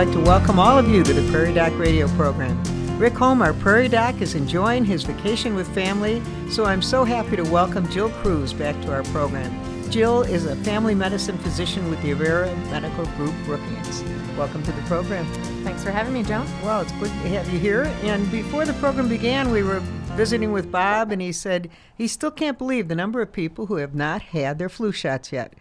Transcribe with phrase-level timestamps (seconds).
[0.00, 2.58] like to welcome all of you to the Prairie Doc radio program.
[2.98, 7.36] Rick Holm, our Prairie Doc, is enjoying his vacation with family, so I'm so happy
[7.36, 9.52] to welcome Jill Cruz back to our program.
[9.90, 14.02] Jill is a family medicine physician with the Avera Medical Group Brookings.
[14.38, 15.26] Welcome to the program.
[15.64, 16.46] Thanks for having me, Joan.
[16.62, 17.82] Well, it's good to have you here.
[18.02, 19.80] And before the program began, we were
[20.16, 23.76] visiting with Bob, and he said he still can't believe the number of people who
[23.76, 25.52] have not had their flu shots yet.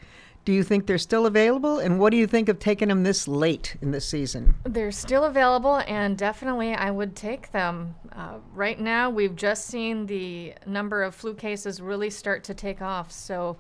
[0.50, 1.78] Do you think they're still available?
[1.78, 4.56] And what do you think of taking them this late in the season?
[4.64, 7.94] They're still available, and definitely I would take them.
[8.12, 12.82] Uh, right now, we've just seen the number of flu cases really start to take
[12.82, 13.12] off.
[13.12, 13.58] So,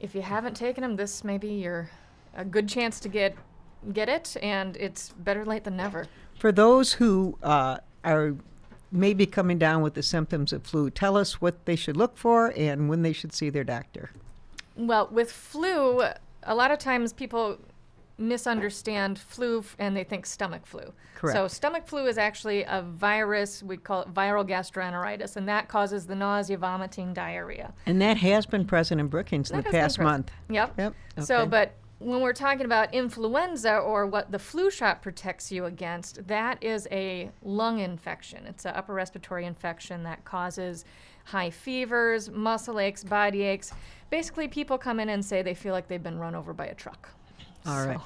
[0.00, 1.90] if you haven't taken them, this may be your
[2.34, 3.36] a good chance to get
[3.92, 6.06] get it, and it's better late than never.
[6.38, 8.36] For those who uh, are
[8.90, 12.54] maybe coming down with the symptoms of flu, tell us what they should look for
[12.56, 14.12] and when they should see their doctor.
[14.76, 16.02] Well, with flu,
[16.42, 17.58] a lot of times people
[18.18, 20.92] misunderstand flu f- and they think stomach flu.
[21.14, 21.36] Correct.
[21.36, 26.06] So stomach flu is actually a virus, we call it viral gastroenteritis, and that causes
[26.06, 27.72] the nausea, vomiting, diarrhea.
[27.86, 30.30] And that has been present in Brookings in That the past month.
[30.48, 30.74] Yep.
[30.78, 35.66] Yep, So, but when we're talking about influenza or what the flu shot protects you
[35.66, 38.44] against, that is a lung infection.
[38.46, 40.84] It's an upper respiratory infection that causes
[41.24, 43.72] high fevers, muscle aches, body aches.
[44.12, 46.74] Basically, people come in and say they feel like they've been run over by a
[46.74, 47.08] truck.
[47.64, 47.98] All right.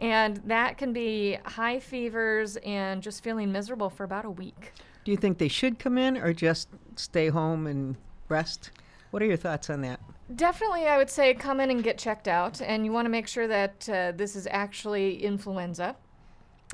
[0.00, 4.72] And that can be high fevers and just feeling miserable for about a week.
[5.04, 7.94] Do you think they should come in or just stay home and
[8.28, 8.72] rest?
[9.12, 10.00] What are your thoughts on that?
[10.34, 13.28] Definitely, I would say come in and get checked out, and you want to make
[13.28, 15.94] sure that uh, this is actually influenza,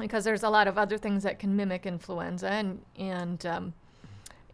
[0.01, 3.75] because there's a lot of other things that can mimic influenza, and and um,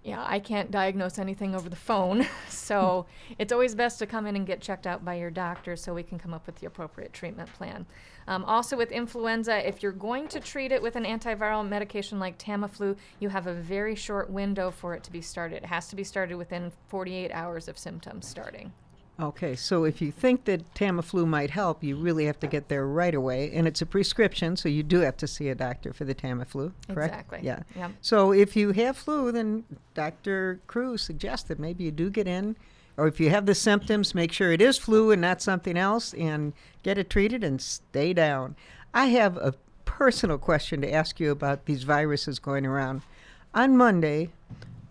[0.04, 3.06] yeah, I can't diagnose anything over the phone, so
[3.38, 6.02] it's always best to come in and get checked out by your doctor so we
[6.02, 7.86] can come up with the appropriate treatment plan.
[8.26, 12.38] Um, also, with influenza, if you're going to treat it with an antiviral medication like
[12.38, 15.56] Tamiflu, you have a very short window for it to be started.
[15.56, 18.72] It has to be started within 48 hours of symptoms starting.
[19.20, 22.86] Okay, so if you think that Tamiflu might help, you really have to get there
[22.86, 26.04] right away, and it's a prescription, so you do have to see a doctor for
[26.04, 27.14] the Tamiflu, correct?
[27.14, 27.40] Exactly.
[27.42, 27.62] Yeah.
[27.74, 27.90] Yep.
[28.00, 29.64] So if you have flu, then
[29.94, 30.60] Dr.
[30.68, 32.54] Cruz suggests that maybe you do get in,
[32.96, 36.14] or if you have the symptoms, make sure it is flu and not something else,
[36.14, 36.52] and
[36.84, 38.54] get it treated and stay down.
[38.94, 43.02] I have a personal question to ask you about these viruses going around.
[43.52, 44.30] On Monday,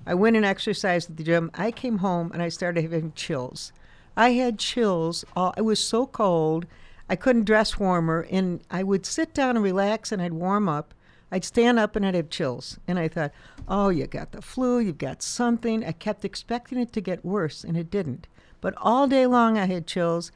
[0.06, 1.50] I went and exercised at the gym.
[1.54, 3.72] I came home and I started having chills.
[4.18, 5.24] I had chills.
[5.36, 6.66] All, it was so cold.
[7.08, 8.28] I couldn't dress warmer.
[8.30, 10.94] And I would sit down and relax and I'd warm up.
[11.32, 12.80] I'd stand up and I'd have chills.
[12.88, 13.32] And I thought,
[13.68, 15.86] oh, you got the flu, you've got something.
[15.86, 18.28] I kept expecting it to get worse and it didn't.
[18.60, 20.32] But all day long I had chills.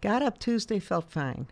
[0.00, 1.46] Got up Tuesday, felt fine.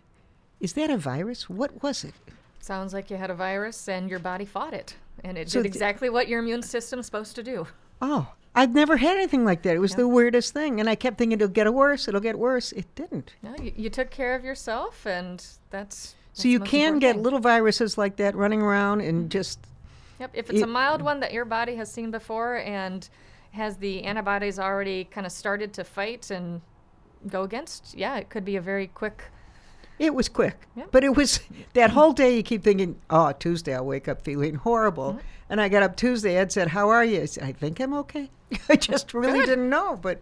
[0.58, 1.48] Is that a virus?
[1.48, 2.14] What was it?
[2.60, 4.96] Sounds like you had a virus and your body fought it.
[5.22, 7.66] And it So did th- exactly what your immune system's supposed to do.
[8.02, 9.76] Oh, I've never had anything like that.
[9.76, 10.80] It was the weirdest thing.
[10.80, 12.72] And I kept thinking it'll get worse, it'll get worse.
[12.72, 13.34] It didn't.
[13.42, 15.58] No, you, you took care of yourself, and that's.
[15.70, 17.22] that's So you can get thing.
[17.22, 19.28] little viruses like that running around and mm-hmm.
[19.28, 19.60] just
[20.20, 20.30] Yep.
[20.34, 23.08] If it's it- a mild one that your body has seen before and
[23.52, 26.60] has the antibodies already kind of started to fight and
[27.28, 29.24] go against, yeah, it could be a very quick.
[29.98, 30.66] It was quick.
[30.76, 30.84] Yeah.
[30.90, 31.40] But it was
[31.74, 35.18] that whole day you keep thinking, oh, Tuesday I'll wake up feeling horrible.
[35.50, 37.22] And I got up Tuesday, Ed said, How are you?
[37.22, 38.30] I said, I think I'm okay.
[38.68, 39.46] I just really Good.
[39.46, 39.98] didn't know.
[40.00, 40.20] But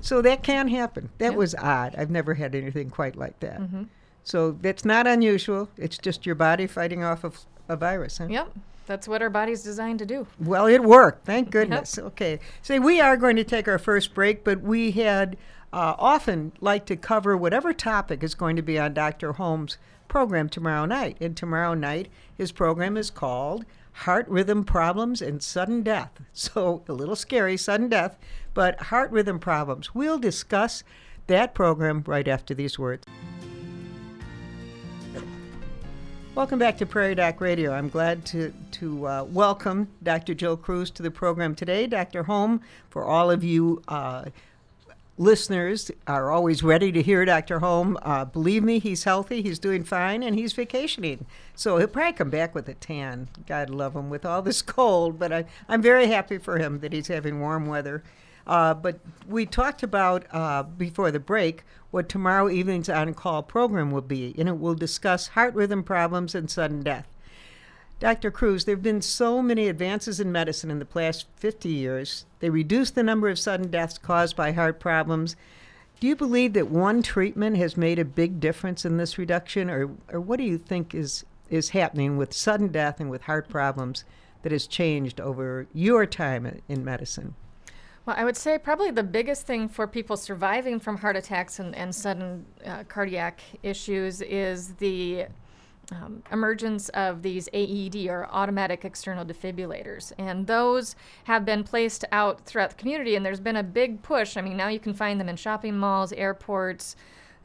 [0.00, 1.08] so that can happen.
[1.18, 1.38] That Yeah.
[1.38, 1.94] was odd.
[1.98, 3.60] I've never had anything quite like that.
[3.60, 3.82] Mm-hmm.
[4.24, 5.68] So that's not unusual.
[5.76, 8.26] It's just your body fighting off of a virus, huh?
[8.30, 8.52] Yep.
[8.86, 10.26] That's what our body's designed to do.
[10.38, 11.26] Well, it worked.
[11.26, 11.98] Thank goodness.
[11.98, 12.38] Okay.
[12.62, 15.36] So we are going to take our first break, but we had
[15.72, 19.34] uh, often like to cover whatever topic is going to be on Dr.
[19.34, 19.76] Holm's
[20.08, 21.18] program tomorrow night.
[21.20, 26.12] And tomorrow night, his program is called Heart Rhythm Problems and Sudden Death.
[26.32, 28.16] So a little scary, sudden death,
[28.54, 29.94] but heart rhythm problems.
[29.94, 30.84] We'll discuss
[31.26, 33.04] that program right after these words.
[36.34, 37.72] Welcome back to Prairie Doc Radio.
[37.72, 40.34] I'm glad to, to uh, welcome Dr.
[40.34, 41.88] Jill Cruz to the program today.
[41.88, 42.22] Dr.
[42.22, 42.60] Holm,
[42.90, 44.26] for all of you uh,
[45.18, 47.58] listeners, are always ready to hear Dr.
[47.58, 47.98] Holm.
[48.02, 51.26] Uh, believe me, he's healthy, he's doing fine, and he's vacationing.
[51.54, 53.28] So he'll probably come back with a tan.
[53.46, 56.92] God love him with all this cold, but I, I'm very happy for him that
[56.92, 58.02] he's having warm weather.
[58.46, 63.90] Uh, but we talked about uh, before the break what tomorrow evening's on call program
[63.90, 67.06] will be, and it will discuss heart rhythm problems and sudden death.
[68.00, 68.30] Dr.
[68.30, 72.26] Cruz, there have been so many advances in medicine in the past 50 years.
[72.38, 75.34] They reduced the number of sudden deaths caused by heart problems.
[75.98, 79.90] Do you believe that one treatment has made a big difference in this reduction, or,
[80.12, 84.04] or what do you think is is happening with sudden death and with heart problems
[84.42, 87.34] that has changed over your time in- in medicine?
[88.04, 91.74] Well, I would say probably the biggest thing for people surviving from heart attacks and,
[91.74, 95.26] and sudden uh, cardiac issues is the
[95.92, 100.12] um, emergence of these AED or automatic external defibrillators.
[100.18, 104.36] And those have been placed out throughout the community, and there's been a big push.
[104.36, 106.96] I mean, now you can find them in shopping malls, airports.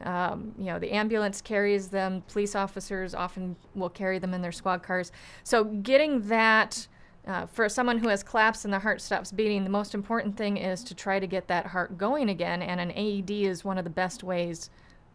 [0.02, 4.52] Um, you know, the ambulance carries them, police officers often will carry them in their
[4.52, 5.12] squad cars.
[5.42, 6.88] So, getting that.
[7.26, 10.58] Uh, for someone who has collapsed and the heart stops beating, the most important thing
[10.58, 13.84] is to try to get that heart going again, and an AED is one of
[13.84, 14.68] the best ways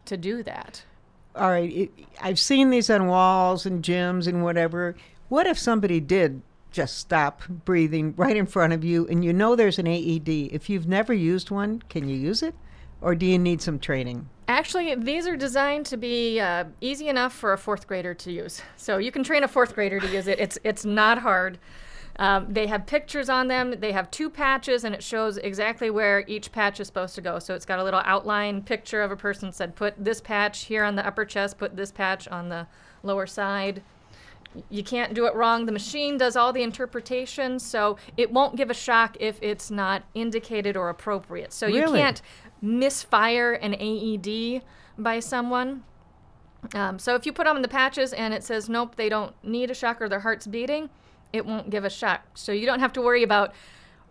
[0.06, 0.82] to do that
[1.34, 1.90] all right, it,
[2.20, 4.96] I've seen these on walls and gyms and whatever.
[5.28, 9.56] What if somebody did just stop breathing right in front of you and you know
[9.56, 10.28] there's an AED?
[10.28, 12.54] If you've never used one, can you use it?
[13.00, 14.28] Or do you need some training?
[14.48, 18.60] Actually, these are designed to be uh, easy enough for a fourth grader to use.
[18.76, 20.38] So you can train a fourth grader to use it.
[20.40, 21.58] It's it's not hard.
[22.16, 23.74] Um, they have pictures on them.
[23.78, 27.38] They have two patches, and it shows exactly where each patch is supposed to go.
[27.38, 30.84] So it's got a little outline picture of a person said, put this patch here
[30.84, 32.66] on the upper chest, put this patch on the
[33.02, 33.82] lower side.
[34.68, 35.64] You can't do it wrong.
[35.66, 40.02] The machine does all the interpretation, so it won't give a shock if it's not
[40.12, 41.52] indicated or appropriate.
[41.52, 42.00] So you Really?
[42.00, 42.20] can't
[42.60, 44.62] misfire an AED
[44.98, 45.84] by someone.
[46.74, 49.70] Um, so if you put on the patches and it says nope, they don't need
[49.70, 50.90] a shock or their heart's beating,
[51.32, 52.22] it won't give a shock.
[52.34, 53.52] So you don't have to worry about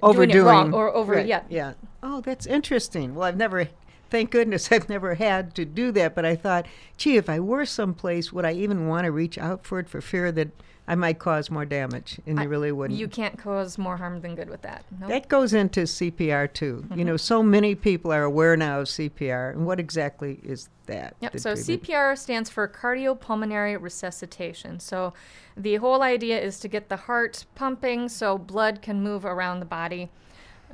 [0.02, 0.38] doing Overdoing.
[0.46, 1.14] it wrong or over.
[1.14, 1.74] Right, Yeah, Yeah.
[2.02, 3.16] Oh, that's interesting.
[3.16, 3.68] Well, I've never,
[4.10, 6.66] thank goodness I've never had to do that, but I thought,
[6.98, 10.02] gee, if I were someplace, would I even want to reach out for it for
[10.02, 10.50] fear that
[10.88, 12.20] I might cause more damage?
[12.26, 13.00] And I- you really wouldn't.
[13.00, 14.84] You can't cause more harm than good with that.
[15.00, 15.08] No.
[15.08, 16.84] That goes into CPR too.
[16.86, 17.00] Mm-hmm.
[17.00, 19.52] You know, so many people are aware now of CPR.
[19.52, 21.16] And what exactly is that?
[21.22, 21.40] Yep.
[21.40, 21.54] So?
[21.54, 24.80] CPR stands for cardiopulmonary resuscitation.
[24.80, 25.14] So
[25.56, 29.66] the whole idea is to get the heart pumping so blood can move around the
[29.66, 30.10] body.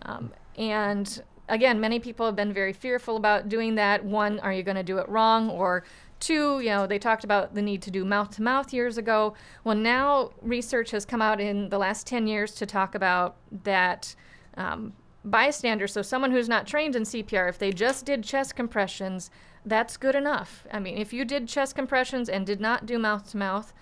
[0.03, 4.03] Um, and again, many people have been very fearful about doing that.
[4.03, 5.49] One, are you going to do it wrong?
[5.49, 5.83] Or
[6.19, 9.33] two, you know, they talked about the need to do mouth to mouth years ago.
[9.63, 14.15] Well, now research has come out in the last 10 years to talk about that.
[14.57, 14.93] Um,
[15.25, 19.31] bystander, so someone who's not trained in CPR, if they just did chest compressions,
[19.65, 20.65] that's good enough.
[20.71, 23.73] I mean, if you did chest compressions and did not do mouth to mouth,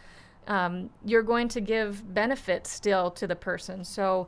[1.06, 3.84] you're going to give benefits still to the person.
[3.84, 4.28] So,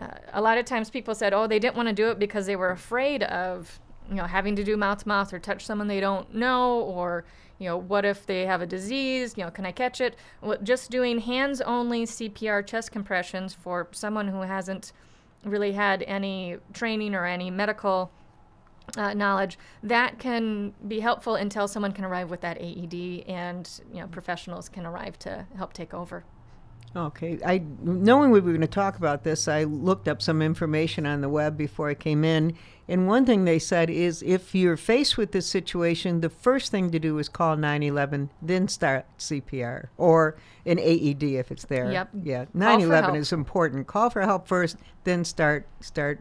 [0.00, 2.46] uh, a lot of times people said, oh, they didn't want to do it because
[2.46, 5.88] they were afraid of, you know, having to do mouth to mouth or touch someone
[5.88, 7.24] they don't know, or,
[7.58, 9.34] you know, what if they have a disease?
[9.36, 10.16] You know, can I catch it?
[10.40, 14.92] Well, just doing hands only CPR chest compressions for someone who hasn't
[15.44, 18.10] really had any training or any medical
[18.96, 24.00] uh, knowledge that can be helpful until someone can arrive with that AED and you
[24.00, 26.24] know professionals can arrive to help take over.
[26.94, 27.38] Okay.
[27.46, 31.20] I knowing we were going to talk about this, I looked up some information on
[31.20, 32.56] the web before I came in,
[32.88, 36.90] and one thing they said is if you're faced with this situation, the first thing
[36.90, 41.92] to do is call 911, then start CPR or an AED if it's there.
[41.92, 42.08] Yep.
[42.24, 42.46] Yeah.
[42.54, 43.86] 911 is important.
[43.86, 46.20] Call for help first, then start start.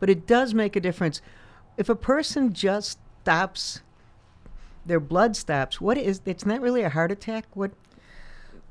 [0.00, 1.22] But it does make a difference
[1.76, 3.82] if a person just stops.
[4.84, 5.80] Their blood stops.
[5.80, 6.20] What is?
[6.24, 7.44] It's not really a heart attack.
[7.54, 7.70] What?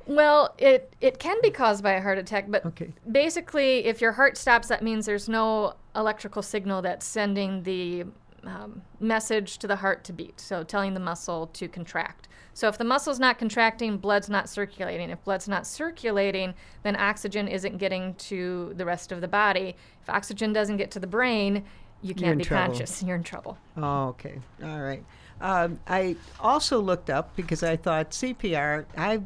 [0.10, 2.92] Well, it it can be caused by a heart attack, but Okay.
[3.12, 8.06] basically, if your heart stops, that means there's no electrical signal that's sending the
[8.44, 12.28] um, message to the heart to beat, so telling the muscle to contract.
[12.56, 15.12] So if the muscle's not contracting, blood's not circulating.
[15.12, 19.75] If blood's not circulating, then oxygen isn't getting to the rest of the body.
[20.01, 21.63] If oxygen doesn't get to the brain,
[22.01, 22.74] you can't be trouble.
[22.74, 23.04] conscious.
[23.06, 23.60] You're in trouble.
[23.78, 24.39] Oh, okay.
[24.63, 25.04] All right.
[25.39, 28.86] Um, I also looked up because I thought CPR.
[28.98, 29.24] I've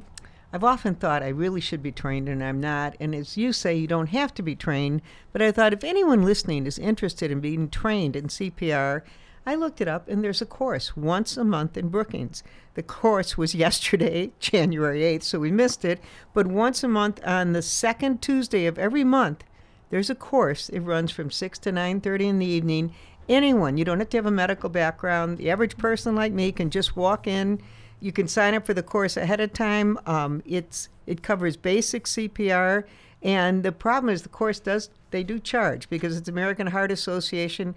[0.55, 2.95] I've often thought I really should be trained, and I'm not.
[2.99, 5.01] And as you say, you don't have to be trained.
[5.31, 9.01] But I thought if anyone listening is interested in being trained in CPR,
[9.47, 12.43] I looked it up, and there's a course once a month in Brookings.
[12.75, 15.99] The course was yesterday, January 8th, so we missed it.
[16.35, 19.43] But once a month on the second Tuesday of every month,
[19.89, 20.69] there's a course.
[20.69, 22.93] It runs from 6 to 9:30 in the evening.
[23.27, 25.39] Anyone, you don't have to have a medical background.
[25.39, 27.59] The average person like me can just walk in.
[28.03, 29.97] You can sign up for the course ahead of time.
[30.05, 32.83] Um, it's it covers basic CPR,
[33.21, 37.75] and the problem is the course does they do charge because it's American Heart Association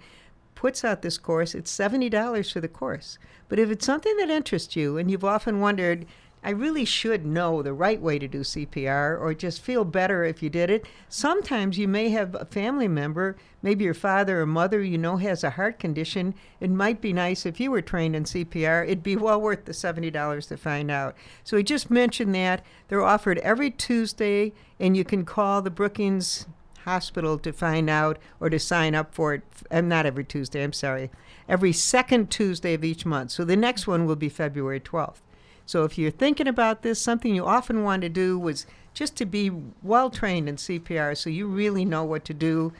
[0.53, 1.55] puts out this course.
[1.55, 3.17] It's seventy dollars for the course.
[3.47, 6.05] But if it's something that interests you, and you've often wondered,
[6.47, 10.41] I really should know the right way to do CPR or just feel better if
[10.41, 10.85] you did it.
[11.09, 15.43] Sometimes you may have a family member, maybe your father or mother, you know, has
[15.43, 16.33] a heart condition.
[16.61, 18.85] It might be nice if you were trained in CPR.
[18.85, 21.17] It'd be well worth the $70 to find out.
[21.43, 22.63] So we just mentioned that.
[22.87, 26.45] They're offered every Tuesday, and you can call the Brookings
[26.85, 29.41] Hospital to find out or to sign up for it.
[29.69, 31.11] And not every Tuesday, I'm sorry.
[31.49, 33.31] Every second Tuesday of each month.
[33.31, 35.19] So the next one will be February 12th.
[35.67, 39.25] So if you're thinking about this, something you often want to do was just to
[39.25, 39.51] be
[39.83, 42.73] well trained in CPR so you really know what to do.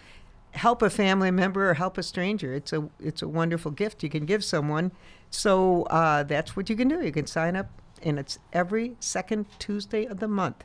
[0.52, 2.54] Help a family member or help a stranger.
[2.54, 4.92] It's a it's a wonderful gift you can give someone.
[5.30, 7.04] So uh, that's what you can do.
[7.04, 7.70] You can sign up,
[8.02, 10.64] and it's every second Tuesday of the month.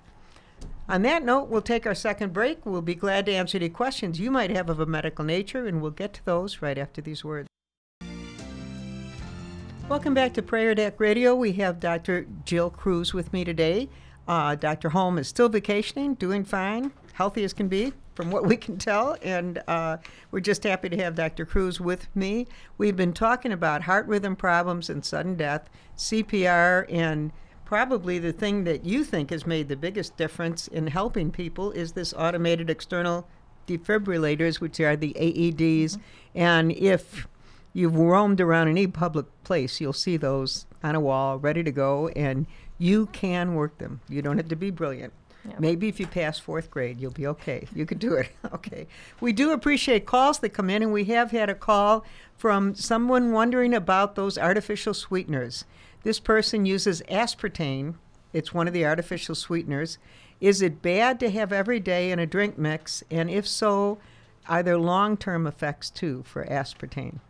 [0.89, 2.65] On that note, we'll take our second break.
[2.65, 5.83] We'll be glad to answer any questions you might have of a medical nature, and
[5.83, 7.49] we'll get to those right after these words.
[9.93, 11.35] Welcome back to Prairie Doc Radio.
[11.35, 12.27] We have Dr.
[12.47, 13.91] Jill Cruz with me today.
[14.27, 14.89] Uh, Dr.
[14.89, 19.19] Holm is still vacationing, doing fine, healthy as can be, from what we can tell.
[19.21, 19.99] And uh,
[20.31, 21.45] we're just happy to have Dr.
[21.45, 22.47] Cruz with me.
[22.79, 25.69] We've been talking about heart rhythm problems and sudden death,
[25.99, 27.31] CPR, and
[27.67, 31.93] probably the thing that you think has made the biggest difference in helping people is
[31.93, 33.29] this automated external
[33.67, 35.99] defibrillators, which are the AEDs.
[36.35, 37.29] And if
[37.73, 42.09] you've roamed around any public place, you'll see those on a wall ready to go,
[42.09, 42.47] and
[42.79, 44.01] you can work them.
[44.09, 45.13] You don't have to be brilliant.
[45.59, 47.67] Maybe if you pass fourth grade, you'll be okay.
[47.75, 48.29] You can do it.
[48.55, 48.87] okay.
[49.21, 52.05] We do appreciate calls that come in, and we have had a call
[52.37, 55.65] from someone wondering about those artificial sweeteners.
[56.05, 57.95] This person uses aspartame,
[58.33, 59.99] it's one of the artificial sweeteners.
[60.41, 63.05] Is it bad to have every day in a drink mix?
[63.11, 63.99] And if so,
[64.49, 67.21] are there long term effects too for aspartame?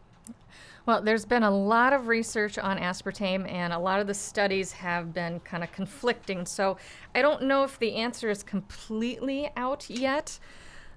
[0.84, 4.72] Well, there's been a lot of research on aspartame, and a lot of the studies
[4.72, 6.44] have been kind of conflicting.
[6.44, 6.76] So
[7.14, 10.40] I don't know if the answer is completely out yet.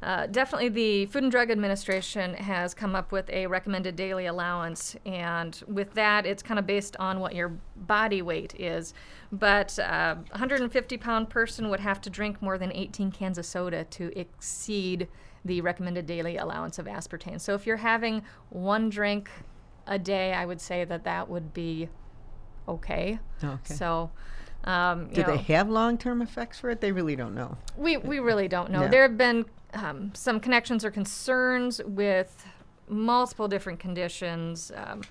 [0.01, 4.95] Uh, definitely, the Food and Drug Administration has come up with a recommended daily allowance,
[5.05, 8.93] and with that, it's kind of based on what your body weight is.
[9.31, 13.45] But uh, a 150 pound person would have to drink more than 18 cans of
[13.45, 15.07] soda to exceed
[15.43, 17.39] the recommended daily allowance of aspartame.
[17.39, 19.29] So if you're having one drink
[19.87, 21.89] a day, I would say that that would be
[22.67, 23.19] okay.
[23.43, 23.73] Okay.
[23.73, 24.11] So,
[24.63, 26.81] um, you Do know, they have long term effects for it?
[26.81, 27.57] They really don't know.
[27.77, 28.81] we we really don't know.
[28.83, 28.87] Yeah.
[28.87, 32.45] There have been um, some connections or concerns with
[32.87, 34.71] multiple different conditions.
[34.75, 35.01] Um,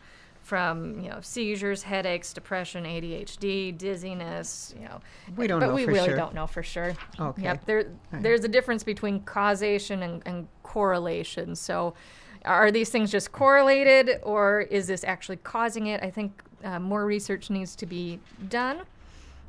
[0.45, 5.01] from you know seizures, headaches, depression, ADHD, dizziness, you know,
[5.37, 6.17] We don't but know we really sure.
[6.17, 6.95] don't know for sure.
[7.19, 7.43] Okay.
[7.45, 7.65] Yep.
[7.65, 8.23] There, right.
[8.23, 11.57] there's a difference between causation and, and correlation.
[11.57, 11.95] So,
[12.45, 16.03] are these things just correlated, or is this actually causing it?
[16.03, 18.83] I think uh, more research needs to be done.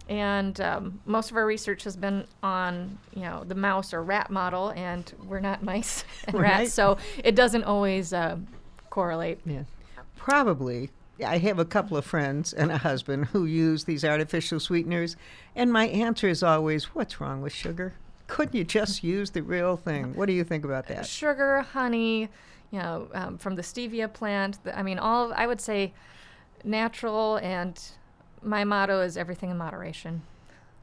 [0.07, 4.29] And um, most of our research has been on, you know, the mouse or rat
[4.29, 6.41] model, and we're not mice and Right.
[6.59, 8.37] rats, so it doesn't always uh,
[8.89, 9.39] correlate.
[9.45, 9.63] Yeah.
[10.15, 10.91] Probably.
[11.25, 15.15] I have a couple of friends and a husband who use these artificial sweeteners,
[15.55, 17.93] and my answer is always, What's wrong with sugar?
[18.27, 20.13] Couldn't you just use the real thing?
[20.15, 21.05] What do you think about that?
[21.07, 22.29] sugar, honey,
[22.75, 24.61] you know, um, from the stevia plant.
[24.65, 25.93] The, I mean, all I would say
[26.63, 27.79] natural, and
[28.43, 30.21] my motto is everything in moderation.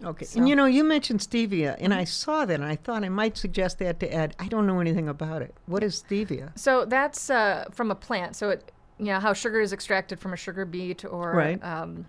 [0.02, 0.24] Okay.
[0.24, 2.00] So- And you know, you mentioned stevia, and Mm-hmm.
[2.00, 4.34] I saw that, and I thought I might suggest that to Ed.
[4.38, 5.54] I don't know anything about it.
[5.66, 6.58] What is stevia?
[6.58, 8.36] So that's uh, from a plant.
[8.36, 11.62] So it, you know, how sugar is extracted from a sugar beet or Right.
[11.62, 12.06] um,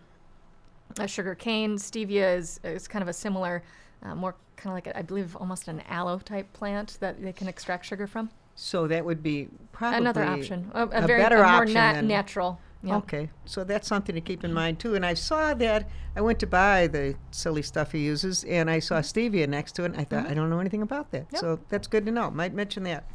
[0.98, 1.76] a sugar cane.
[1.78, 3.64] Stevia is, is kind of a similar,
[4.04, 7.34] uh, more kind of like, a, I believe, almost an aloe type plant that they
[7.34, 8.30] can extract sugar from.
[8.56, 11.74] So that would be probably Another option, a, a a very better a more option
[11.74, 12.60] na- than- natural.
[12.86, 12.98] Yeah.
[12.98, 14.94] Okay, so that's something to keep in mind too.
[14.96, 18.80] And I saw that I went to buy the silly stuff he uses, and I
[18.80, 19.92] saw stevia next to it.
[19.94, 21.40] And I thought I don't know anything about that, Yep.
[21.40, 22.30] so that's good to know.
[22.30, 23.06] Might mention that.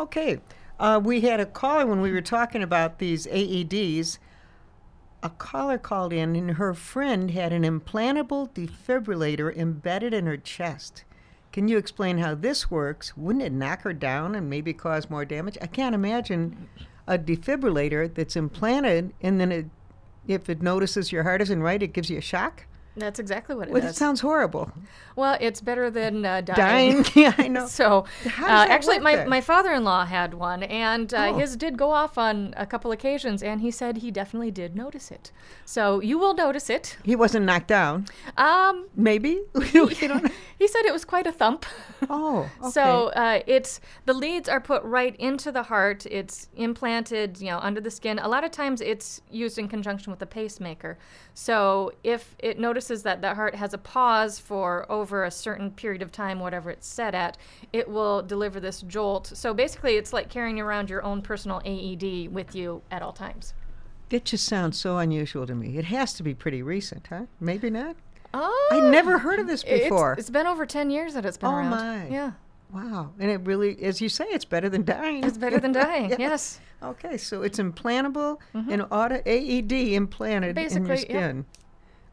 [0.00, 0.40] Okay,
[0.80, 4.18] uh, we had a caller when we were talking about these AEDs.
[5.22, 11.04] A caller called in, and her friend had an implantable defibrillator embedded in her chest.
[11.54, 13.16] Can you explain how this works?
[13.16, 15.56] Wouldn't it knock her down and maybe cause more damage?
[15.62, 16.68] I can't imagine
[17.06, 19.66] a defibrillator that's implanted and then it,
[20.26, 22.66] if it notices your heart isn't right, it gives you a shock.
[22.96, 23.90] That's exactly what it Well, is.
[23.90, 24.70] it sounds horrible.
[25.16, 27.02] well, it's better than uh, dying.
[27.02, 27.66] Dying, yeah, I know.
[27.74, 28.04] So,
[28.40, 31.38] uh, actually, my, my father-in-law had one, and uh, Oh.
[31.38, 35.10] his did go off on a couple occasions, and he said he definitely did notice
[35.10, 35.32] it.
[35.64, 36.96] So you will notice it.
[37.02, 38.06] He wasn't knocked down.
[38.36, 40.30] Um, Maybe we we don't know.
[40.58, 41.66] he said it was quite a thump.
[42.08, 42.70] Oh, okay.
[42.70, 46.06] So uh, it's the leads are put right into the heart.
[46.06, 48.18] It's implanted, you know, under the skin.
[48.18, 50.96] A lot of times it's used in conjunction with a pacemaker.
[51.36, 56.00] So if it notices that the heart has a pause for over a certain period
[56.00, 57.36] of time, whatever it's set at,
[57.72, 59.26] it will deliver this jolt.
[59.34, 63.52] So basically, it's like carrying around your own personal AED with you at all times.
[64.10, 65.76] That just sounds so unusual to me.
[65.76, 67.24] It has to be pretty recent, huh?
[67.40, 67.96] Maybe not.
[68.32, 70.14] Oh, I never heard of this it's- before.
[70.18, 71.72] it's been over 10 years that it's been Oh, around.
[71.72, 72.08] Oh my.
[72.08, 72.32] Yeah.
[72.74, 73.12] Wow.
[73.20, 75.22] And it really, as you say, it's better than dying.
[75.24, 76.10] It's better than dying.
[76.10, 76.16] Yeah.
[76.18, 76.60] Yes.
[76.82, 81.00] Okay, so it's implantable and auto AED implanted in your Basically, yep.
[81.00, 81.46] skin.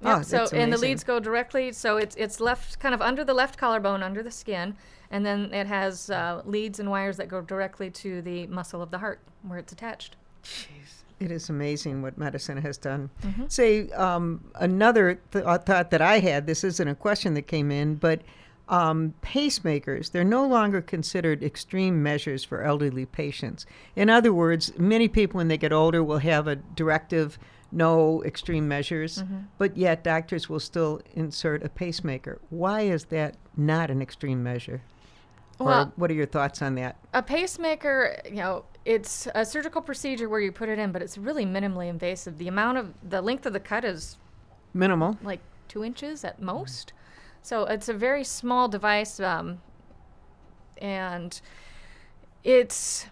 [0.01, 0.18] Yep.
[0.18, 1.72] Oh, so and the leads go directly.
[1.74, 4.75] So it's it's left kind of under the left collarbone, under the skin,
[5.12, 8.91] and then it has uh, leads and wires that go directly to the muscle of
[8.91, 10.15] the heart where it's attached.
[10.44, 13.10] Jeez, It is amazing what medicine has done.
[13.24, 13.44] Mm-hmm.
[13.50, 16.48] Say um, another th- uh, thought that I had.
[16.48, 18.22] This isn't a question that came in, but
[18.71, 23.65] um, pacemakers they're no longer considered extreme measures for elderly patients.
[23.95, 27.37] In other words, many people when they get older will have a directive
[27.73, 29.37] no extreme measures, Mm-hmm.
[29.57, 32.39] but yet doctors will still insert a pacemaker.
[32.49, 34.81] Why is that not an extreme measure?
[35.59, 36.95] Or Well- what are your thoughts on that?
[37.13, 41.17] A pacemaker, you know, it's a surgical procedure where you put it in, but it's
[41.17, 42.37] really minimally invasive.
[42.39, 44.17] The amount of the length of the cut is
[44.73, 45.17] Minimal.
[45.21, 46.93] like two inches at most.
[47.41, 49.62] So it's a very small device, um,
[50.77, 51.39] and
[52.43, 53.07] it's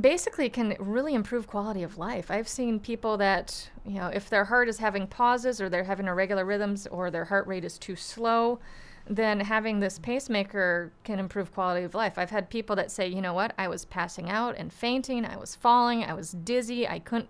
[0.00, 2.30] basically can really improve quality of life.
[2.30, 6.06] I've seen people that you know if their heart is having pauses or they're having
[6.06, 8.60] irregular rhythms or their heart rate is too slow,
[9.08, 12.16] then having this pacemaker can improve quality of life.
[12.16, 15.36] I've had people that say, you know what, I was passing out and fainting, I
[15.36, 17.28] was falling, I was dizzy, I couldn't,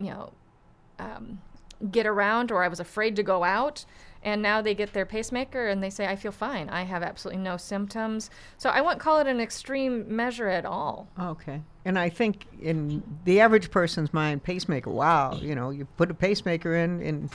[0.00, 0.32] you know,
[0.98, 1.40] um,
[1.90, 3.84] get around or I was afraid to go out.
[4.22, 6.68] And now they get their pacemaker and they say, I feel fine.
[6.68, 8.30] I have absolutely no symptoms.
[8.58, 11.08] So I wouldn't call it an extreme measure at all.
[11.20, 11.62] Okay.
[11.84, 16.14] And I think in the average person's mind, pacemaker, wow, you know, you put a
[16.14, 17.30] pacemaker in and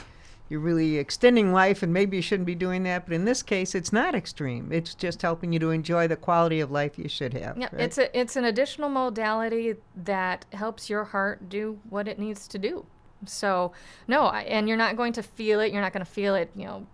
[0.52, 3.06] you're really extending life, and maybe you shouldn't be doing that.
[3.06, 4.70] But in this case, it's not extreme.
[4.70, 7.56] It's just helping you to enjoy the quality of life you should have.
[7.56, 7.80] Yeah, right?
[7.80, 12.58] it's a it's an additional modality that helps your heart do what it needs to
[12.58, 12.84] do.
[13.26, 13.72] So
[14.08, 15.72] no, and you're not going to feel it.
[15.72, 16.50] You're not going to feel it.
[16.56, 16.86] You know,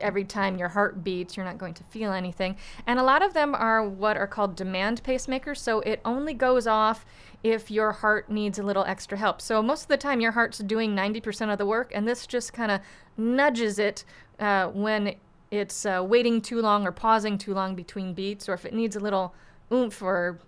[0.00, 2.56] every time your heart beats, you're not going to feel anything.
[2.86, 5.58] And a lot of them are what are called demand pacemakers.
[5.58, 7.06] So it only goes off
[7.42, 9.40] if your heart needs a little extra help.
[9.40, 12.52] So most of the time, your heart's doing 90% of the work, and this just
[12.52, 12.80] kind of
[13.16, 14.04] nudges it
[14.38, 15.14] uh, when
[15.50, 18.96] it's uh, waiting too long or pausing too long between beats, or if it needs
[18.96, 19.34] a little
[19.72, 20.38] oomph or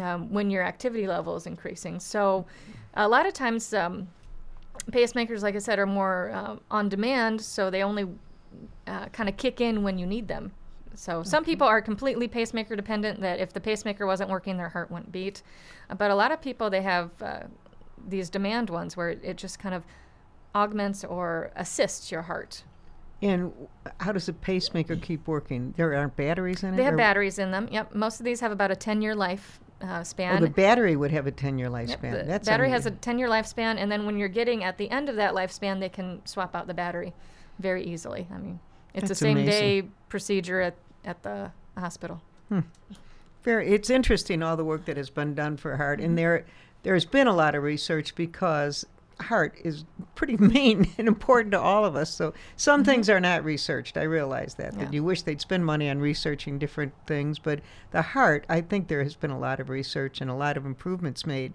[0.00, 1.98] um, when your activity level is increasing.
[1.98, 2.46] So
[2.94, 4.08] a lot of times, um,
[4.90, 8.06] pacemakers, like I said, are more uh, on demand, so they only
[8.86, 10.52] uh, kind of kick in when you need them.
[10.94, 13.20] So some people are completely pacemaker dependent.
[13.20, 15.42] That if the pacemaker wasn't working, their heart wouldn't beat.
[15.96, 17.44] But a lot of people they have uh,
[18.08, 19.84] these demand ones where it just kind of
[20.54, 22.64] augments or assists your heart.
[23.22, 23.52] and
[24.00, 25.72] how does a pacemaker keep working?
[25.76, 26.76] There aren't batteries in it?
[26.76, 27.68] They have batteries in them.
[27.70, 30.36] Yep, most of these have about a 10-year life uh, span.
[30.36, 32.12] Oh, the battery would have a 10 year Yep, lifespan.
[32.12, 34.90] the That's battery has a 10 year lifespan, and then when you're getting at the
[34.90, 37.12] end of that lifespan, they can swap out the battery
[37.58, 38.26] very easily.
[38.32, 38.60] I mean,
[38.94, 39.50] it's That's a same amazing.
[39.82, 42.20] day procedure at, at the hospital.
[43.42, 46.06] Very, it's interesting all the work that has been done for heart, Mm-hmm.
[46.10, 46.44] and there,
[46.82, 48.84] there's been a lot of research because
[49.22, 52.12] heart is pretty main and important to all of us.
[52.12, 53.96] So some things are not researched.
[53.96, 54.72] I realize that.
[54.72, 54.80] Mm-hmm.
[54.80, 54.84] Yeah.
[54.86, 58.88] That you wish they'd spend money on researching different things, but the heart, I think
[58.88, 61.52] there has been a lot of research and a lot of improvements made.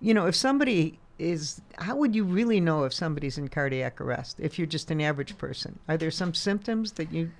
[0.00, 4.36] You know, if somebody is, how would you really know if somebody's in cardiac arrest?
[4.38, 7.30] If you're just an average person, are there some symptoms that you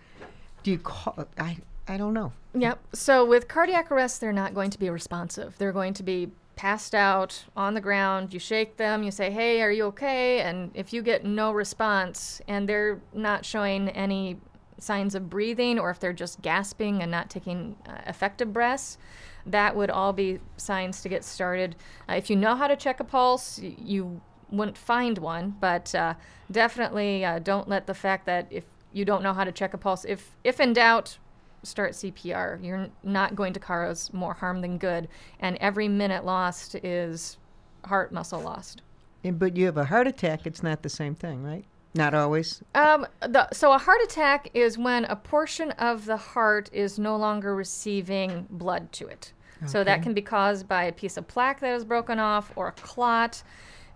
[0.62, 1.28] do you call?
[1.38, 1.58] I
[1.88, 2.32] I don't know.
[2.54, 2.80] Yep.
[2.94, 5.56] So with cardiac arrest, they're not going to be responsive.
[5.58, 8.32] They're going to be passed out on the ground.
[8.32, 10.40] You shake them, you say, Hey, are you okay?
[10.40, 14.38] And if you get no response and they're not showing any
[14.78, 18.98] signs of breathing, or if they're just gasping and not taking uh, effective breaths,
[19.46, 21.76] that would all be signs to get started.
[22.08, 25.94] Uh, if you know how to check a pulse, y- you wouldn't find one, but
[25.94, 26.14] uh,
[26.50, 29.78] definitely uh, don't let the fact that if you don't know how to check a
[29.78, 31.18] pulse, if if in doubt,
[31.62, 32.62] start CPR.
[32.64, 35.08] You're not going to cause more harm than good,
[35.40, 37.38] and every minute lost is
[37.84, 38.82] heart muscle lost.
[39.24, 41.64] And, but you have a heart attack, it's not the same thing, right?
[41.94, 42.62] Not always.
[42.74, 47.16] Um, the, so a heart attack is when a portion of the heart is no
[47.16, 49.32] longer receiving blood to it.
[49.64, 52.68] So that can be caused by a piece of plaque that is broken off or
[52.68, 53.42] a clot,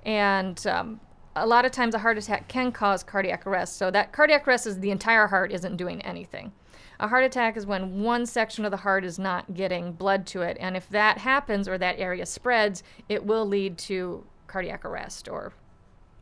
[0.06, 1.00] and um,
[1.36, 3.76] a lot of times a heart attack can cause cardiac arrest.
[3.76, 6.52] So that cardiac arrest is the entire heart isn't doing anything.
[7.00, 10.42] A heart attack is when one section of the heart is not getting blood to
[10.42, 15.26] it, and if that happens or that area spreads, it will lead to cardiac arrest
[15.26, 15.54] or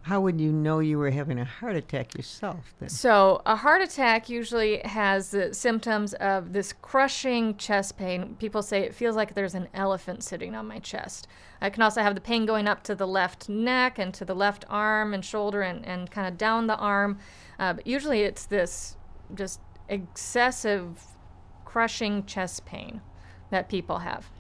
[0.03, 2.89] How would you know you were having a heart attack yourself then?
[2.91, 8.37] So, a heart attack usually has the symptoms of this crushing chest pain.
[8.39, 11.27] People say it feels like there's an elephant sitting on my chest.
[11.61, 14.35] I can also have the pain going up to the left neck and to the
[14.35, 17.19] left arm and shoulder and, and kind of down the arm.
[17.59, 18.97] Uh, but usually it's this
[19.35, 21.03] just excessive
[21.65, 23.01] crushing chest pain
[23.51, 24.31] that people have.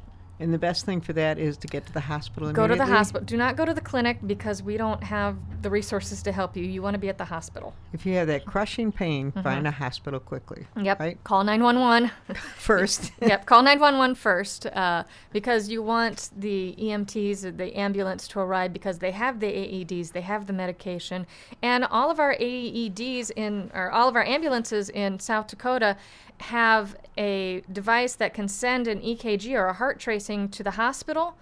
[0.40, 2.86] And the best thing for that is to get to the hospital Go to the
[2.86, 3.24] hospital.
[3.24, 6.64] Do not go to the clinic because we don't have the resources to help you.
[6.64, 7.74] You want to be at the hospital.
[7.92, 10.66] If you have that crushing pain, find a hospital quickly.
[10.80, 11.00] Yep.
[11.00, 11.24] Right?
[11.24, 12.10] Call 911.
[12.56, 13.12] First.
[13.20, 18.72] yep, call 911 first uh, because you want the EMTs, or the ambulance to arrive
[18.72, 21.26] because they have the AEDs, they have the medication,
[21.62, 25.96] and all of our AEDs in, or all of our ambulances in South Dakota
[26.40, 31.36] have a device that can send an EKG or a heart tracing to the hospital,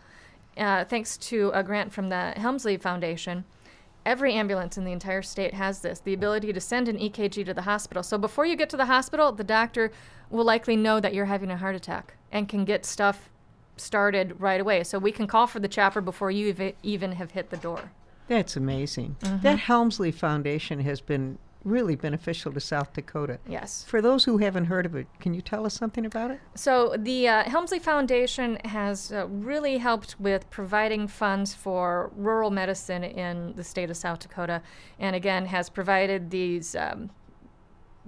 [0.56, 3.44] uh, thanks to a grant from the Helmsley Foundation.
[4.04, 7.52] Every ambulance in the entire state has this the ability to send an EKG to
[7.52, 8.02] the hospital.
[8.02, 9.90] So before you get to the hospital, the doctor
[10.30, 13.28] will likely know that you're having a heart attack and can get stuff
[13.76, 14.84] started right away.
[14.84, 17.90] So we can call for the chopper before you ev- even have hit the door.
[18.28, 19.16] That's amazing.
[19.20, 19.42] Mm-hmm.
[19.42, 23.38] That Helmsley Foundation has been really beneficial to South Dakota.
[23.48, 23.84] Yes.
[23.86, 26.40] For those who haven't heard of it, can you tell us something about it?
[26.54, 33.02] So the uh, Helmsley Foundation has uh, really helped with providing funds for rural medicine
[33.02, 34.62] in the state of South Dakota,
[35.00, 37.10] and again has provided these um,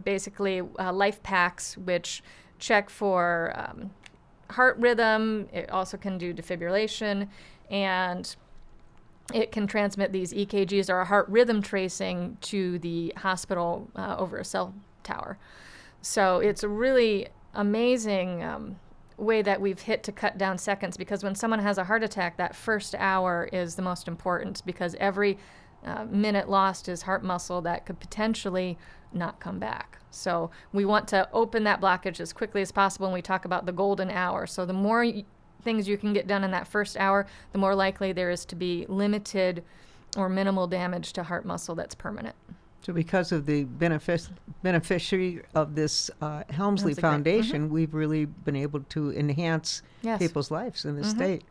[0.05, 2.23] basically uh, life packs which
[2.61, 3.91] check for um,
[4.51, 5.49] heart rhythm.
[5.53, 7.29] It also can do defibrillation,
[7.71, 8.37] and
[9.35, 14.39] it can transmit these EKGs or a heart rhythm tracing to the hospital uh, over
[14.39, 15.39] a cell tower.
[16.01, 18.77] So it's a really amazing um,
[19.17, 22.37] way that we've hit to cut down seconds because when someone has a heart attack,
[22.37, 25.39] that first hour is the most important because every
[25.85, 28.79] uh, minute lost is heart muscle that could potentially
[29.13, 29.99] not come back.
[30.11, 33.67] So we want to open that blockage as quickly as possible, and we talk about
[33.67, 34.47] the golden hour.
[34.47, 35.05] So the more
[35.63, 38.57] things you can get done in that first hour, the more likely there is to
[38.57, 39.65] be limited
[40.17, 42.35] or minimal damage to heart muscle that's permanent.
[42.83, 44.31] So, because of the benefic-
[44.63, 46.95] beneficiary of this uh, Helmsley.
[46.95, 47.01] Mhm.
[47.01, 50.19] Foundation, we've really been able to enhance Yes.
[50.21, 51.11] people's lives in the Mhm.
[51.11, 51.45] state.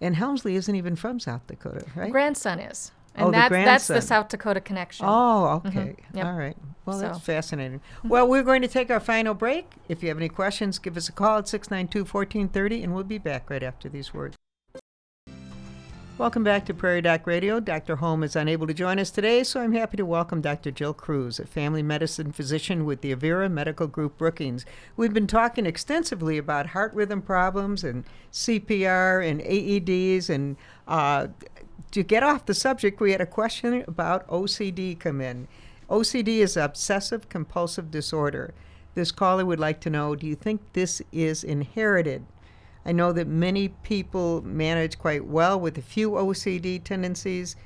[0.00, 2.12] And Helmsley isn't even from South Dakota, right?
[2.12, 2.92] Grandson is.
[3.18, 4.00] And Oh, the that's, that's the.
[4.00, 5.04] South Dakota connection.
[5.06, 5.68] Oh, Mhm.
[5.68, 5.96] okay.
[6.14, 6.24] Yep.
[6.26, 6.56] All right.
[6.86, 7.80] Well, that's So- fascinating.
[8.04, 9.72] Well, we're going to take our final break.
[9.88, 13.18] If you have any questions, give us a call at 692 1430, and we'll be
[13.18, 14.36] back right after these words.
[16.16, 17.60] Welcome back to Prairie Doc Radio.
[17.60, 17.96] Dr.
[17.96, 20.72] Holm is unable to join us today, so I'm happy to welcome Dr.
[20.72, 24.66] Jill Cruz, a family medicine physician with the Avera Medical Group Brookings.
[24.96, 28.02] We've been talking extensively about heart rhythm problems and
[28.32, 30.28] CPR and AEDs.
[30.28, 30.56] And
[30.88, 31.28] uh,
[31.90, 35.48] to get off the subject, we had a question about OCD come in.
[35.88, 38.54] OCD is obsessive compulsive disorder.
[38.94, 42.24] This caller would like to know do you think this is inherited?
[42.84, 47.56] I know that many people manage quite well with a few OCD tendencies.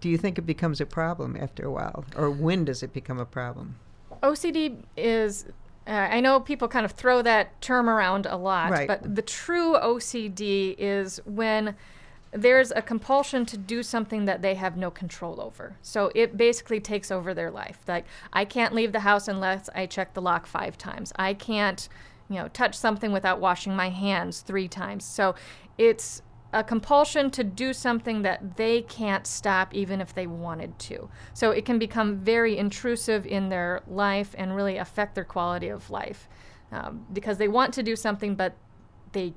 [0.00, 2.04] Do you think it becomes a problem after a while?
[2.16, 3.76] Or when does it become a problem?
[4.22, 5.46] OCD is,
[5.86, 8.86] uh, I know people kind of throw that term around a lot, Right.
[8.86, 11.74] but the true OCD is when
[12.32, 15.76] there's a compulsion to do something that they have no control over.
[15.82, 17.80] So it basically takes over their life.
[17.86, 21.12] Like, I can't leave the house unless I check the lock five times.
[21.16, 21.88] I can't,
[22.30, 25.04] you know, touch something without washing my hands three times.
[25.04, 25.34] So
[25.76, 26.22] it's
[26.54, 31.08] a compulsion to do something that they can't stop even if they wanted to.
[31.34, 35.90] So it can become very intrusive in their life and really affect their quality of
[35.90, 36.28] life
[36.70, 38.56] um, because they want to do something but
[39.12, 39.34] they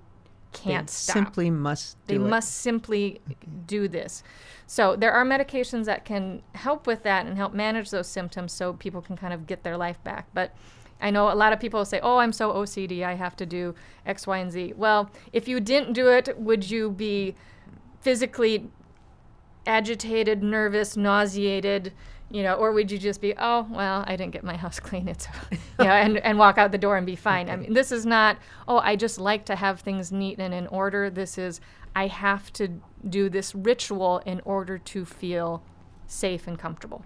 [0.56, 1.14] can't they stop.
[1.14, 2.22] simply must They it.
[2.22, 3.22] must simply
[3.68, 4.24] do this.
[4.68, 8.74] So there are medications that can help with that and help manage those symptoms so
[8.74, 10.28] people can kind of get their life back.
[10.34, 10.56] But
[11.02, 13.76] I know a lot of people say, "Oh, I'm so OCD, I have to do
[14.06, 17.36] X, Y, and Z." Well, if you didn't do it, would you be
[18.00, 18.70] physically
[19.68, 21.92] agitated, nervous, nauseated,
[22.30, 25.08] you know, or would you just be, "Oh, well, I didn't get my house clean.
[25.08, 27.92] It's, you know, and and walk out the door and be fine." I mean, this
[27.92, 31.62] is not, "Oh, I just like to have things neat and in order." This is,
[31.96, 32.70] I have to
[33.10, 35.64] do this ritual in order to feel
[36.08, 37.06] safe and comfortable.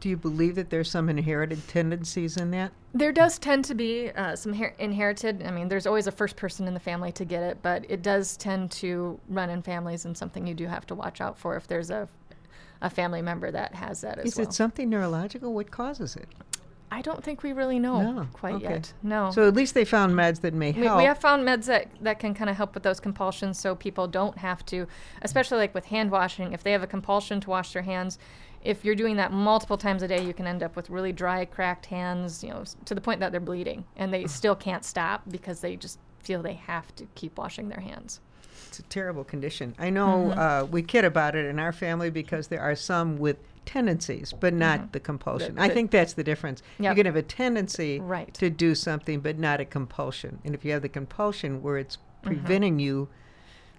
[0.00, 2.70] Do you believe that there's some inherited tendencies in that?
[2.94, 5.42] There does tend to be uh, some her- inherited.
[5.44, 8.02] I mean, there's always a first person in the family to get it, but it
[8.02, 11.56] does tend to run in families and something you do have to watch out for
[11.56, 12.08] if there's a,
[12.80, 14.42] a family member that has that as Is well.
[14.42, 15.52] Is it something neurological?
[15.54, 16.28] What causes it?
[16.90, 18.74] I don't think we really know No, quite okay.
[18.74, 18.92] yet.
[19.02, 19.30] No.
[19.30, 20.98] So at least they found meds that may we, help.
[20.98, 24.08] we have found meds that, that can kind of help with those compulsions so people
[24.08, 24.86] don't have to,
[25.20, 28.18] especially like with hand washing, if they have a compulsion to wash their hands,
[28.62, 31.44] if you're doing that multiple times a day, you can end up with really dry,
[31.44, 35.22] cracked hands, you know, to the point that they're bleeding and they still can't stop
[35.30, 38.20] because they just feel they have to keep washing their hands.
[38.68, 39.74] It's a terrible condition.
[39.78, 40.38] I know mm-hmm.
[40.38, 44.54] uh, we kid about it in our family because there are some with tendencies, but
[44.54, 44.90] not mm-hmm.
[44.92, 45.54] the compulsion.
[45.54, 46.62] The- I think that's the difference.
[46.78, 46.96] You Yep.
[46.96, 48.32] can have a tendency uh, Right.
[48.34, 50.38] to do something, but not a compulsion.
[50.44, 52.28] And if you have the compulsion where it's mm-hmm.
[52.28, 53.08] preventing you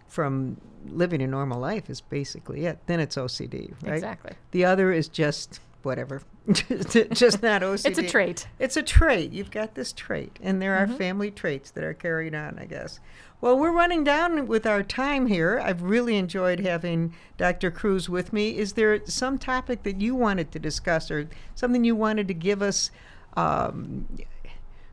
[0.08, 2.80] from living a normal life, is basically it.
[2.88, 3.93] Then it's OCD, right?
[3.93, 4.34] Exactly.
[4.52, 7.85] The other is just whatever, just just not OCD.
[7.85, 8.47] It's a trait.
[8.59, 9.31] It's a trait.
[9.31, 10.97] You've got this trait, and there are Mm-hmm.
[10.97, 12.99] family traits that are carried on, I guess.
[13.41, 15.61] Well, we're running down with our time here.
[15.63, 17.71] I've really enjoyed having Dr.
[17.71, 18.57] Cruz with me.
[18.57, 22.61] Is there some topic that you wanted to discuss, or something you wanted to give
[22.61, 22.91] us,
[23.37, 24.07] um,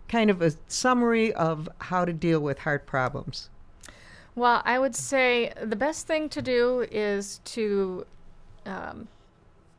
[0.09, 3.51] kind of a summary of how to deal with heart problems?
[4.37, 8.07] Well, I would say the best thing to do is to
[8.67, 9.09] um,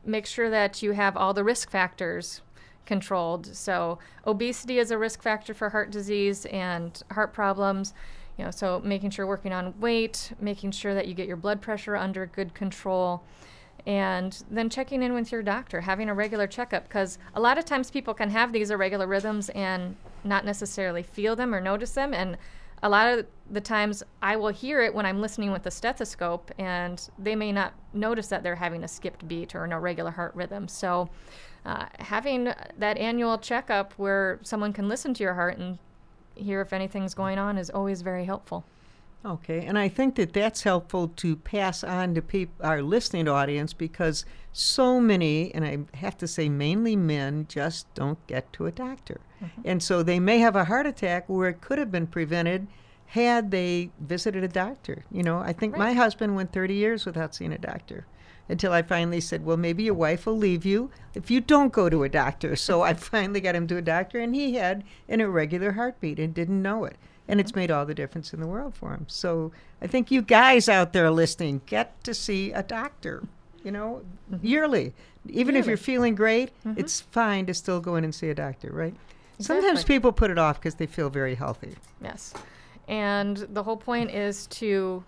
[0.05, 2.41] make sure that you have all the risk factors
[2.86, 3.55] controlled.
[3.55, 7.93] So, obesity is a risk factor for heart disease and heart problems.
[8.38, 11.60] You know, so making sure working on weight, making sure that you get your blood
[11.60, 13.23] pressure under good control,
[13.88, 16.83] and then checking in with your doctor, having a regular checkup.
[16.88, 21.36] Because a lot of times people can have these irregular rhythms and not necessarily feel
[21.36, 22.13] them or notice them.
[22.13, 22.38] And
[22.83, 26.51] a lot of the times I will hear it when I'm listening with the stethoscope,
[26.57, 30.35] and they may not notice that they're having a skipped beat or an irregular heart
[30.35, 30.67] rhythm.
[30.67, 31.09] So,
[31.65, 35.79] uh, having that annual checkup where someone can listen to your heart and
[36.35, 38.63] hear if anything's going on is always very helpful.
[39.25, 43.73] Okay, and I think that that's helpful to pass on to peop- our listening audience
[43.73, 48.71] because so many, and I have to say mainly men, just don't get to a
[48.71, 49.19] doctor.
[49.43, 49.62] Mm-hmm.
[49.65, 52.67] And so they may have a heart attack where it could have been prevented
[53.08, 55.06] had they visited a doctor.
[55.12, 58.06] You know, I think my husband went 30 years without seeing a doctor
[58.49, 61.89] until I finally said, well, maybe your wife will leave you if you don't go
[61.89, 62.56] to a doctor.
[62.56, 66.34] So I finally got him to a doctor, and he had an irregular heartbeat and
[66.34, 66.97] didn't know it.
[67.27, 69.05] And it's made all the difference in the world for him.
[69.07, 73.23] So I think you guys out there listening get to see a doctor,
[73.63, 74.45] you know, mm-hmm.
[74.45, 74.93] yearly.
[75.29, 76.79] Even if you're feeling great, mm-hmm.
[76.79, 78.95] it's fine to still go in and see a doctor, right?
[79.39, 81.75] Sometimes people put it off because they feel very healthy.
[82.01, 82.33] Yes.
[82.87, 85.03] And the whole point is to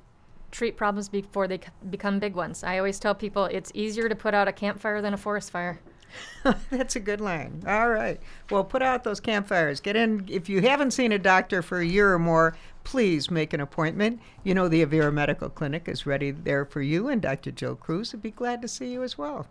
[0.51, 2.63] treat problems before they c- become big ones.
[2.63, 5.79] I always tell people it's easier to put out a campfire than a forest fire.
[6.69, 7.63] That's a good line.
[7.67, 8.19] All right.
[8.49, 9.79] Well, put out those campfires.
[9.79, 10.25] Get in.
[10.29, 14.19] If you haven't seen a doctor for a year or more, please make an appointment.
[14.43, 17.51] You know, the Avera Medical Clinic is ready there for you, and Dr.
[17.51, 19.47] Jill Cruz would be glad to see you as well.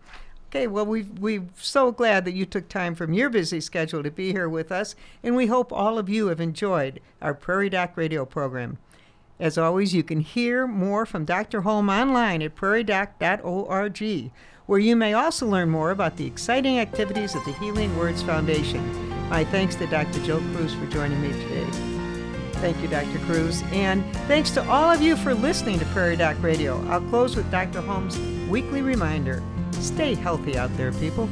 [0.50, 4.10] Okay, well, we we're so glad that you took time from your busy schedule to
[4.10, 7.96] be here with us, and we hope all of you have enjoyed our Prairie Doc
[7.96, 8.78] radio program.
[9.38, 11.60] As always, you can hear more from Dr.
[11.60, 14.30] Holm online at prairiedoc.org,
[14.68, 18.86] where you may also learn more about the exciting activities of the Healing Words Foundation.
[19.30, 20.22] My thanks to Dr.
[20.24, 21.64] Jill Cruz for joining me today.
[22.60, 23.18] Thank you, Dr.
[23.20, 23.62] Cruz.
[23.72, 26.86] And thanks to all of you for listening to Prairie Doc Radio.
[26.88, 27.80] I'll close with Dr.
[27.80, 28.18] Holm's
[28.50, 31.30] weekly reminder stay healthy out there, people.